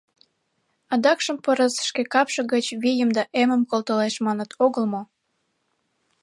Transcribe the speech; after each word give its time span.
Адакшым 0.93 1.37
пырыс 1.43 1.73
шке 1.87 2.03
капше 2.13 2.41
гыч 2.53 2.65
вийым 2.83 3.09
да 3.17 3.23
эмым 3.41 3.61
колтылеш 3.71 4.15
маныт 4.25 4.51
огыл 4.65 4.85
мо? 4.93 5.01